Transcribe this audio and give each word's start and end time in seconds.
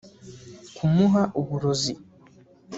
kumuha 0.75 1.23
uburozi 1.41 1.93